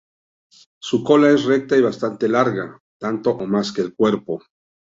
Su 0.81 1.03
cola 1.03 1.29
es 1.29 1.43
recta 1.45 1.77
y 1.77 1.81
bastante 1.81 2.27
larga, 2.27 2.79
tanto 2.99 3.33
o 3.37 3.45
más 3.45 3.71
que 3.71 3.81
el 3.81 3.93
cuerpo. 3.95 4.41